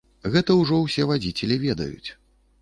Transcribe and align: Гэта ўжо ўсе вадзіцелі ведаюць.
Гэта 0.35 0.55
ўжо 0.61 0.79
ўсе 0.85 1.05
вадзіцелі 1.11 1.59
ведаюць. 1.67 2.09